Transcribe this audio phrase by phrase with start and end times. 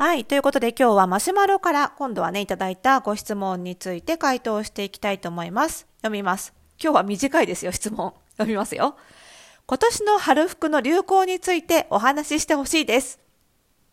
[0.00, 0.24] はい。
[0.24, 5.86] ということで今日はマシュマロから今度はね、いただいたご質問について回答していきたいと思います。
[5.98, 6.54] 読みます。
[6.82, 8.14] 今日は短いですよ、質問。
[8.38, 8.96] 読みますよ。
[9.66, 13.20] 今年の春服の流行についてお話ししてほしいです。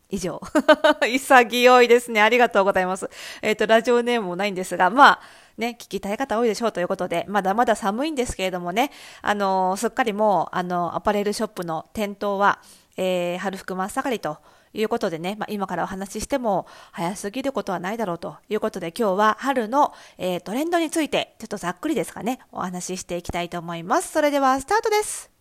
[0.09, 0.41] 以上。
[1.05, 2.21] 潔いですね。
[2.21, 3.09] ありがとうございます。
[3.41, 5.19] えっ、ー、と、ラジオネームもないんですが、まあ、
[5.57, 12.59] ね、聞きたい方多いでしょうということで、まだまだ寒いんですけれどもね、あの、すっかりもう、あの、アパレルショップの店頭は、
[12.95, 14.37] えー、春服真っ盛りと
[14.73, 24.11] いうことでね、まあ、今からお話ししても早すぎることはないだろうということで今日は春の、えー、トレンドについてちょっとざっくりですかね、お話ししていきたいと思います。
[24.11, 25.31] それではスタートです。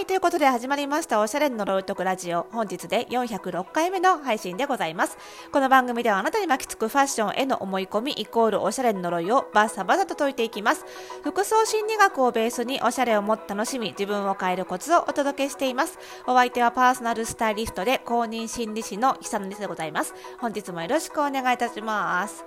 [0.00, 2.46] はい、ということで始まりましたおしゃれの呪いとくラジオ。
[2.52, 5.18] 本日で406回目の配信でございます。
[5.52, 10.86] この番組ではあなたに巻きつくファッションへの思い込みイコールおしゃれの呪いをバッサバサと解いていきます。
[11.22, 15.98] 服装心理学をベースにおしゃれをもっと楽しみ、自分を変えるコツをお届けしています。
[16.26, 20.14] お相手はパーソナルスタイリストで公認心理師の久野ですでございます。
[20.38, 22.42] 本日もよろしくお願いいたします。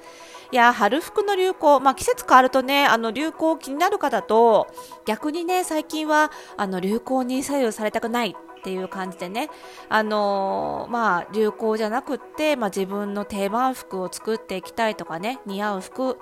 [0.51, 4.65] いや、春服の流行、まあ季節変わるとね、あの流行気になる方と、
[5.05, 9.49] 逆にね、最近はあの流行に左右されたくないっていう感じでね、
[9.89, 16.17] あのー、まあ、流行じゃなくって、まあ、自分の定番服を作っていきたいとかね、似合う服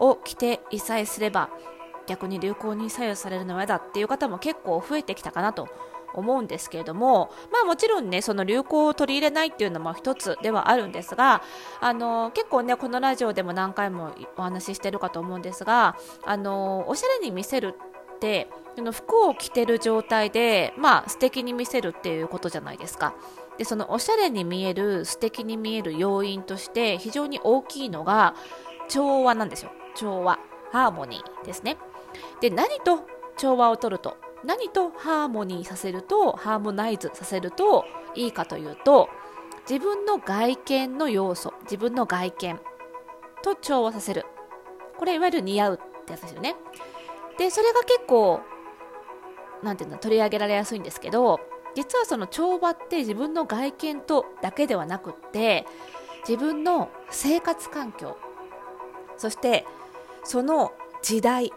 [0.00, 1.50] を着ていさえすれば、
[2.06, 5.68] 逆に流行に左右されるのは嫌だっていう方も結構増えてきたかなと
[6.14, 11.42] 思うんですけれども、まあもちろんね、その流行を取り入れないっていうのも一つではあるんですが、
[11.80, 17.74] あの、結構ね、このラジオでも何回もお話ししてるかと思うんですが、あの、おしゃれに見せる
[18.24, 23.14] っての服を着てる状態で、まあ、素敵に見せるっていうことじゃないですか。
[23.56, 28.34] でそのおしゃれに見える素敵に見える要因として非常に大きいのが
[28.88, 29.70] 調和なんですよ。
[29.94, 30.40] 調和
[30.72, 31.76] ハーモニーですね。
[32.40, 37.84] で何と調和を取ると何とハーモニーさせるとハーモナイズさせると
[38.16, 39.08] いいかというと
[39.68, 42.60] 自分の外見の要素自分の外見
[43.42, 44.26] と調和させる。
[44.98, 46.56] これいわゆる似合うってやつですよね。
[47.38, 48.40] でそれが結構
[49.62, 51.40] なんていうの取り上げられやすいんですけど
[51.74, 55.66] 実はその調和って自分の外見とだけではなくって
[56.26, 58.16] 自分の生活環境
[59.16, 59.66] そして
[60.22, 61.52] その時代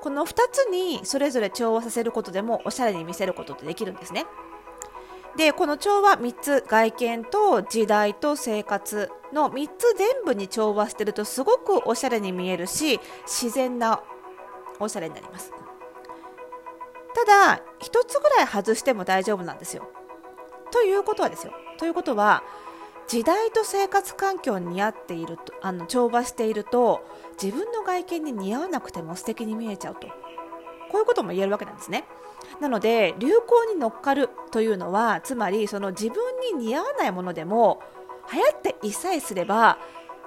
[0.00, 4.26] この2つにそれぞれ調和させることでもおしゃれに見せることってできるんですね。
[5.36, 14.02] でこの調和3つ外見と時代と生活の3つ全部に調和してるとすごくおしゃれに見えるし自然な
[14.82, 15.52] おしゃれになります。
[17.14, 17.24] た
[17.56, 19.88] だ1つぐらい外しても大丈夫なんですよ。
[20.70, 21.52] ということはですよ。
[21.78, 22.42] ということは
[23.06, 27.04] 時代と生活環境に似合っているとあの調和していると
[27.40, 30.08] 自分の外見に似合わなくても素敵に見えちゃうと
[30.90, 32.04] こういうことも言えるわけなんですね。
[32.60, 36.16] なので流行に乗っかるというのはつまりその自分
[36.56, 37.80] に似合わないものでも
[38.32, 39.78] 流行っていさえすれば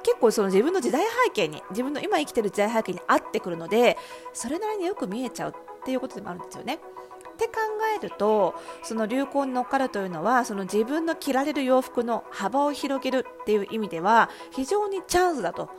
[0.06, 3.98] 結構その自分の時代背景に自分の今生きてる時代背景に合ってくるので
[4.34, 6.76] それなりによく見えちゃうっていうことでもあるんですよね。
[6.76, 7.54] って考
[7.98, 15.70] えるとその流行に乗っかるというのはその自分の着られる洋服の幅を広げるっていう意味では非常にチャンスだと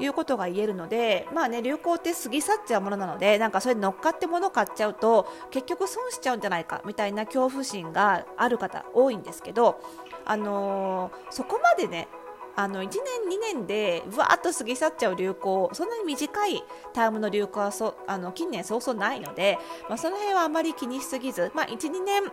[0.00, 9.80] いうことが言えるので、まあね、流行って過ぎ去っちゃうものなので、なんかそれに乗っかって物買っちゃうと、結局損しちゃうんじゃないかみたいな恐怖心がある方多いんですけど、
[10.24, 12.08] あのー、そこまでね、
[12.58, 22.32] あの1年、2年でわーっと過ぎ去っちゃう流行そんなに短いタームの流行はそあの近年そうそうないので、まあ、その辺はあまり気にしすぎず、まあ、1、2年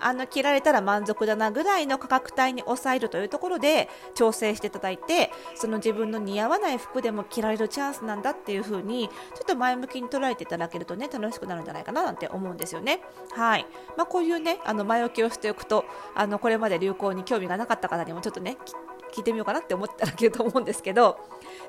[0.00, 13.00] あの着られたら満足だなぐらいの価格帯に抑えるというところで調整していただいてその自分の似合わない服でも着られるチャンスなんだっていう風にちょっと前向きに捉えていただけるとね楽しくなるんじゃないかななんて思うんですよね。
[13.32, 13.66] はい
[13.96, 18.58] まあ、こういうねあの前置きをしておくとあのこれまで流行に興味がなかった方にもちょっとね
[19.12, 21.18] 聞いてみようかなって思っていただけると思うんですけど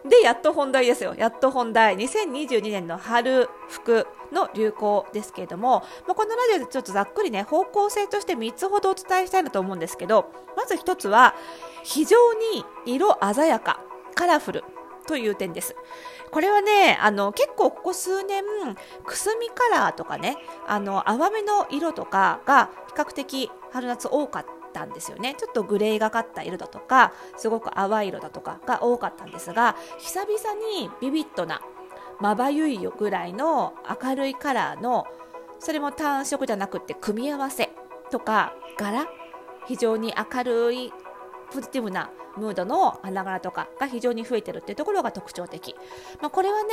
[0.07, 11.35] でやっと本題ですよやっと本題2022年の春服の流行ですけれども、まあ、このラジオでちょっとざっくりね方向性として3つほどお伝えしたいなと思うんですけどまず1つは
[11.83, 13.81] 非常に色鮮やか
[14.15, 14.63] カラフル
[15.07, 15.75] という点です。
[16.29, 18.43] これはね、あの結構ここ数年、
[19.03, 20.37] くすみカラーとかね、
[20.67, 25.35] あの淡めの色とかが比較的春夏多かったたんですよね。
[25.35, 31.61] ちょっとグレーがかった色だとかすごく淡い色だとかが多かったんですが久々にビビッドな
[32.19, 35.05] まばゆいよぐらいの明るいカラーの
[35.59, 37.69] それも単色じゃなくて組み合わせ
[38.11, 39.07] とか柄
[39.67, 40.91] 非常に明るい
[41.53, 45.75] ポジティブなムードの花柄とかが非常に増えてるっていうところが特徴的、
[46.21, 46.69] まあ、これはね、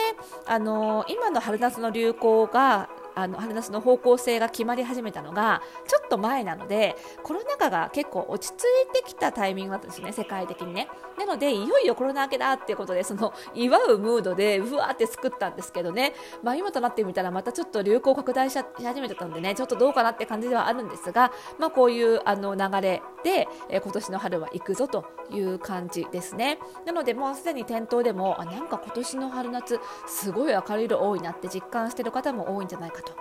[0.46, 10.88] あのー、今の春夏の流行があの春夏の方向性が決まり始めたのがちょっと前なのでコロナ禍が結構落ち着いてきたタイミングだったんですね世界的にね。
[11.18, 26.58] なのでいよいよコロナ明けだっていうことでその祝うムードでうわーって作ったんですけどね、まあ、今となってみたらまたちょっと流行拡大し始めてたんでねちょっとどうかなって感じではあるんですが、まあ、こういうあの流れで、え、今年の春は行くぞという感じですね。
[26.84, 33.14] なのでもうすでに店頭でもあなんか今年の春夏すごい明るい色多いなって実感してる方も多いんじゃないかと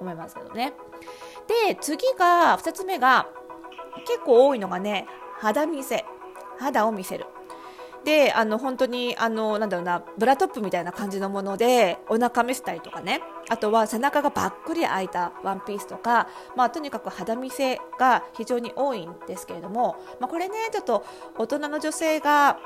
[0.00, 0.74] 思いますけどね。
[1.66, 3.28] で次が2つ目が
[4.06, 5.06] 結構多いのがね
[5.40, 6.04] 肌見せ
[6.58, 7.26] 肌を見せる。
[8.04, 21.04] であの本当にあのなんだろうなブラトップみたいな感じのものでお腹見せたりとかねあとは背中がばっくり開いたワンピースとか、まあ、とにかく肌見せが非常に多いんですけれども、まあ、これねちょっと
[21.36, 22.58] 大人の女性が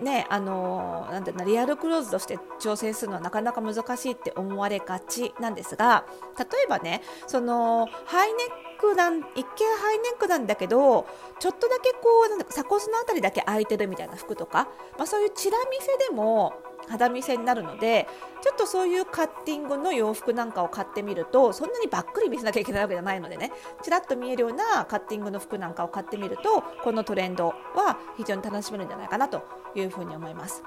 [0.00, 6.04] ねあのなんていうのリアルクローズとして挑戦するのはなかなか難しいって思われがちなんですが
[6.38, 11.06] 例えばねそのハイネックなん一見ハイネックなんだけど
[11.38, 16.54] ちょっとだけこうなんだ鎖骨の辺りだけ空いてるみたいな服とか、まあ、そういうチラ見せでも
[16.90, 18.06] 肌見せになるので
[18.42, 23.52] ちょっとそういうカッティングの洋服なんかを買ってみるとそんなにばっくり見せなきゃいけないわけじゃないのでね
[23.82, 29.42] ちらっと見えるようなカッティングの服なんかを買ってみるとこのトレンドは非常に楽しめるんじゃないかなと
[29.74, 30.62] いうふうに思います。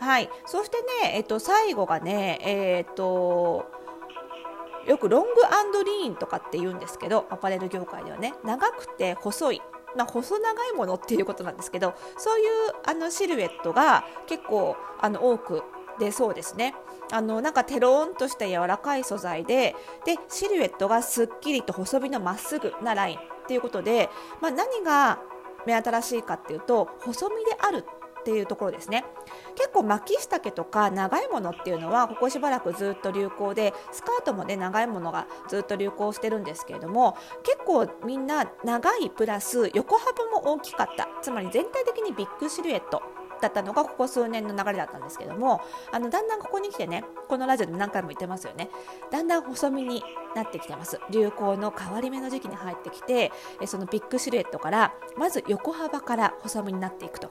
[0.00, 3.70] はい、そしてね、えっと、最後がね、えー、っと
[4.86, 5.40] よくロング
[5.84, 9.62] リーンとかって言うんですけどアパレル業界ではね長くて細い
[9.96, 12.48] まあ、細長いものっていうことなんですけどそういう
[12.86, 15.62] あのシルエットが結構あの多く
[15.98, 16.74] 出そうですね。
[17.12, 19.74] あのなんかテローンとした柔らかい素材で
[20.06, 24.08] でシルエットがすっきりと細身のまっすぐなラインっていうことで、
[24.40, 25.18] まあ、何が
[25.66, 27.84] 目新しいかっていうと細身である
[28.20, 29.04] っていうところですね。
[29.56, 41.08] 結構巻き下丈とか長いものっていうのはここしばらくずっと流行でスカートもね長いものがずっと流行してるんですけれども結構みんな長いプラス横幅も大きかった。
[41.22, 43.02] つまり全体的にビッグシルエット
[43.40, 45.62] だったのがここ数年の流れだったんですけども
[45.92, 48.68] あのだんだんここに来てねこのラジオで何回も言ってますよね。
[49.10, 50.02] だんだん細身に
[50.34, 51.00] なってきてます。
[51.10, 53.32] 流行の変わり目の時期に入ってきて
[53.66, 57.30] そのビッグシルエットからまず横幅から細身になっていくと。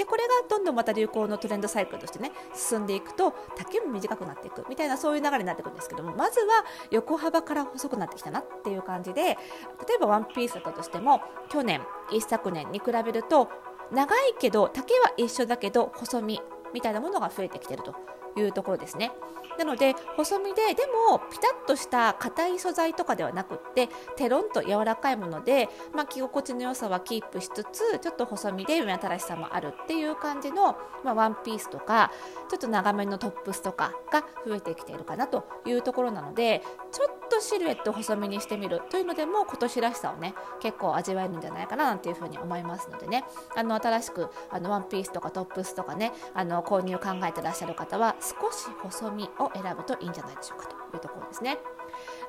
[0.00, 9.36] でこれがどんどんまた流行のトレンドサイクルとしてね進んでいくと丈も短くなっていくみたいなそういう流れになっていくんですけどもまずは横幅から細くなってきたなっていう感じで例え
[10.00, 11.20] ばワンピースだったとしても
[11.50, 13.50] 去年一昨年に比べると
[13.92, 16.40] 長いけど丈は一緒だけど細身
[16.72, 17.94] みたいなものが増えてきてると
[18.38, 19.12] いうところですね。
[19.58, 32.10] なので細身ででもピタッとした硬い素材とかではなくってテロンと柔らかいもので、まあ、着心地の良さはキープしつつちょっと細身で目新しさもあるっていう感じの、まあ、ワンピースとか
[32.48, 36.62] ちょっと長めのトップスとかが増えてきているかなというところなので
[36.92, 43.24] ちょっとシルエット細身にしてみるというのでも今年らしさをね結構味わえるんじゃないかななんていうふうに思いますのでね。
[43.56, 51.58] あの新しくあのワンピースとかトップスとかねあの購入考えてらっしゃる方は少し細身を選ぶといいんじゃないでしょうかというところですね。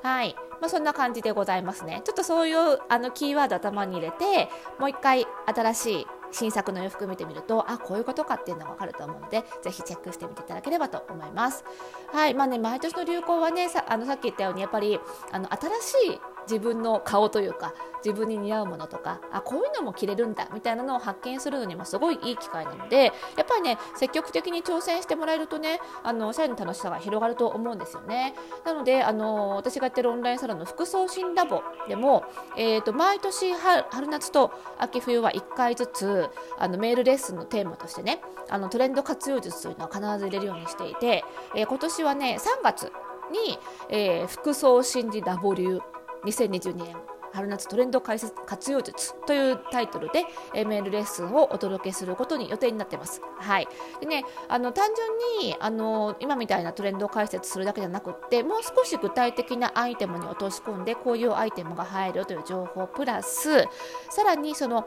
[0.02, 0.34] はい。
[0.60, 2.02] まあ、そんな感じでございますね。
[2.04, 4.48] ちょっとそういうあのキーワード頭に入れて、
[4.78, 11.64] もう一回新しい新作の洋服見てみるとあこういうことかっていうのが分かると思うのでぜひチェックしてみていただければと思います。
[12.12, 14.98] はいまあね、毎年の流行はねさあのさっき言ったようにやっぱり
[15.30, 23.10] あの新しい自分の顔というか自分に似合うものとかあこういうのも着れるんだみたいなのを発見するのにもすごいいい機会なのでや
[23.42, 28.34] っぱりね積極的に挑戦してもらえるとねあのおしゃれの楽しさが広がると思うんですよね。
[28.64, 32.24] なのであの私がやってるオンラインサロンの服装新ラボでも、
[32.56, 42.92] えーと、毎年春夏と秋冬は1回ずつあのメールレッスンのテーマとしてねあのトレンド活用術というのは必ず入れるようにしていて、えー、今年はね3月
[43.30, 43.58] に、
[43.88, 45.80] えー、服装心理ラボ流
[46.24, 46.96] 2022年
[47.32, 50.24] 春夏トレンド解説活用術というタイトルで、
[50.54, 53.22] えメールレッスンをお届けすることに予定になってます。
[53.38, 53.68] はい。
[54.00, 63.62] でね、あの単純にあの今みたいなトレンド解説するだけじゃなくって、もう少し具体的なアイテムに落とし込んでこういうアイテムが入るという情報プラス、
[64.10, 64.86] さらにその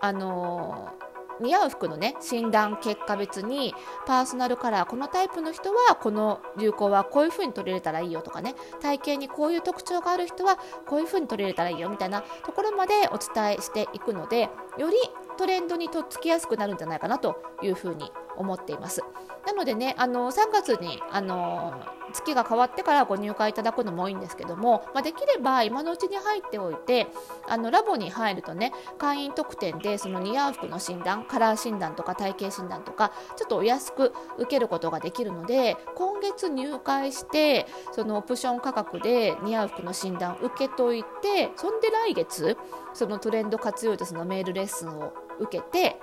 [0.00, 0.92] あの
[1.40, 3.74] 似合う服のね診断結果別に
[4.06, 14.96] パーソナルカラーこのタイプの人はこの流行はこういう風に取り入れたらいいよとかね体型にこういう特徴がある人はこういう風に取り入れたらいいよみたいなところまでお伝えしていくのでより
[15.36, 19.02] トレンドにとっつきやすくなるんじゃないかなという風に思っています。
[19.46, 21.80] なのでねあの3月にあの
[22.12, 27.06] 月が変わってからご入会いただくのもいいんですけども、まあ、できれば今のうちに入っておいて
[27.48, 42.56] あのラボに入るとね会員特典でその似合う服の診断カラー診断とか体型診断とかちょっとお安く受けることができるので今月入会してそのオプション価格で似合う服の診断受けといてそんで来月
[42.94, 46.00] そのトレンド活用術のメールレッスンを受けて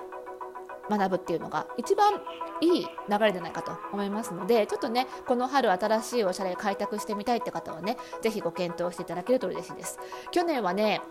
[0.90, 2.14] 学ぶっていうのが一番
[2.62, 10.00] いい流れじゃないかと思いますのでちょっとねこの春新しいおしゃれ開拓してみたいって方はねぜひご検討していただけると嬉しいです。
[10.32, 11.02] 去年はね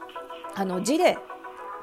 [0.54, 1.18] あのジレ